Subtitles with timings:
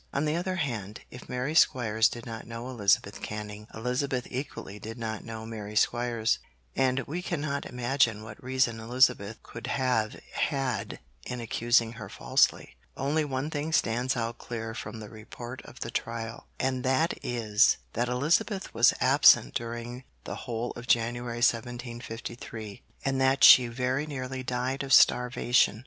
[0.11, 4.97] On the other hand, if Mary Squires did not know Elizabeth Canning, Elizabeth equally did
[4.97, 6.39] not know Mary Squires,
[6.75, 12.77] and we cannot imagine what reason Elizabeth could have had in accusing her falsely.
[12.97, 17.77] Only one thing stands out clear from the report of the trial, and that is,
[17.93, 24.41] that Elizabeth was absent during the whole of January 1753, and that she very nearly
[24.41, 25.79] died of starvation.